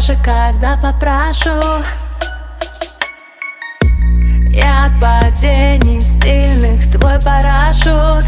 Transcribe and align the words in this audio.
дальше, 0.00 0.18
когда 0.24 0.76
попрошу. 0.76 1.50
Я 4.50 4.86
от 4.86 5.00
падений 5.00 6.00
сильных 6.00 6.84
твой 6.90 7.18
парашют. 7.20 8.24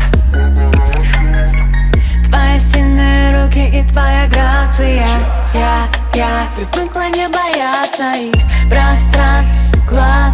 Твои 2.26 2.58
сильные 2.58 3.44
руки 3.44 3.68
и 3.68 3.82
твоя 3.90 4.26
грация. 4.28 5.06
Я, 5.54 5.74
я 6.14 6.46
привыкла 6.56 7.08
не 7.08 7.26
бояться 7.28 8.14
их. 8.16 8.34
Пространств, 8.70 9.86
глаз 9.90 10.31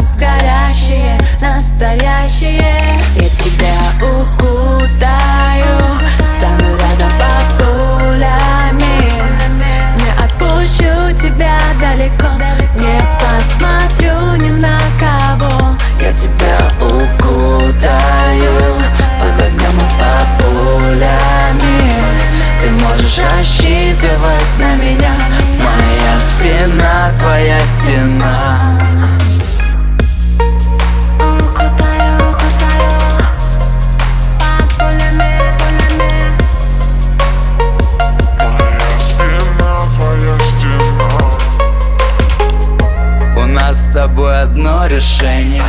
одно 44.59 44.87
решение. 44.87 45.63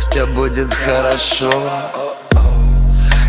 Все 0.00 0.26
будет 0.26 0.74
хорошо. 0.74 1.52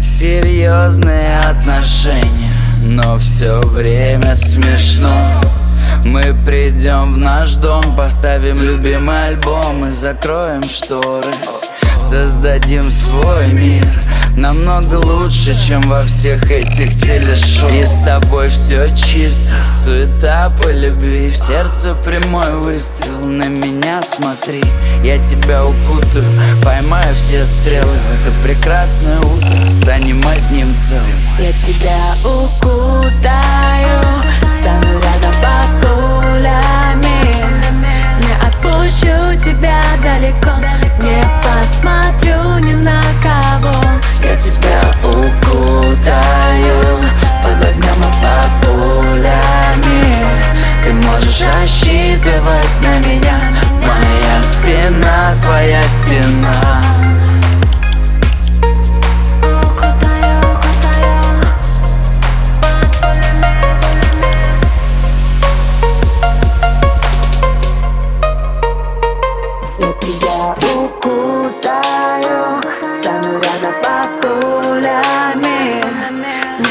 Серьезные 0.01 1.39
отношения 1.41 2.53
Но 2.85 3.19
все 3.19 3.59
время 3.61 4.35
смешно. 4.35 5.15
Мы 6.05 6.35
придем 6.45 7.13
в 7.13 7.17
наш 7.17 7.53
дом 7.55 7.95
Поставим 7.95 8.61
любимый 8.61 9.27
альбом 9.27 9.85
И 9.85 9.91
закроем 9.91 10.63
шторы. 10.63 11.27
Создадим 11.99 12.83
свой 12.83 13.50
Намного 14.71 15.05
лучше, 15.05 15.53
чем 15.67 15.81
во 15.81 16.01
всех 16.01 16.49
этих 16.49 16.97
телешоу. 16.97 17.69
И 17.73 17.83
с 17.83 18.01
тобой 18.05 18.47
все 18.47 18.85
чисто, 18.95 19.53
суета 19.83 20.49
по 20.63 20.69
любви. 20.69 21.29
В 21.29 21.35
сердце 21.35 21.93
прямой 21.95 22.49
выстрел, 22.55 23.19
на 23.19 23.49
меня 23.49 24.01
смотри. 24.01 24.63
Я 25.03 25.17
тебя 25.21 25.59
укутаю, 25.61 26.23
поймаю 26.63 27.13
все 27.13 27.43
стрелы. 27.43 27.93
Это 28.13 28.31
прекрасное 28.47 29.19
утро. 29.19 29.69
Станем 29.81 30.25
одним 30.25 30.73
целым. 30.77 31.19
Я 31.37 31.51
тебя 31.51 32.15
укутаю, 32.23 32.40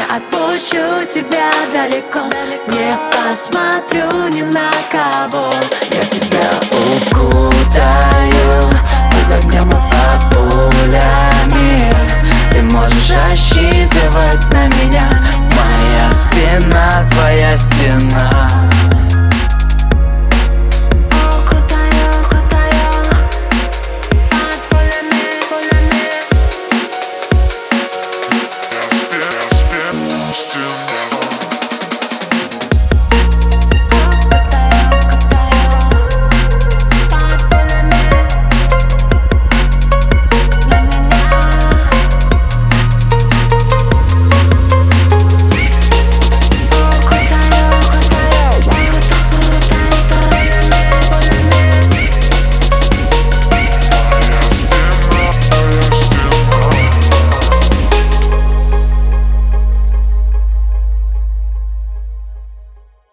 Я 0.00 0.16
отпущу 0.16 1.06
тебя 1.12 1.50
далеко. 1.72 2.26
Не 2.68 2.96
посмотрю 3.10 4.28
ни 4.28 4.42
на 4.42 4.70
кого. 4.90 5.52
Я 5.90 6.04
тебя 6.06 6.50
укушу 6.70 7.59